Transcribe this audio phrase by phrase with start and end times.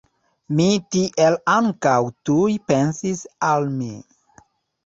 [0.59, 0.63] Mi
[0.95, 1.93] tiel ankaŭ
[2.31, 3.93] tuj pensis al mi!